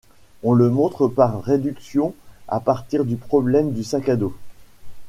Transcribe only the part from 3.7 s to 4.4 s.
du sac à dos.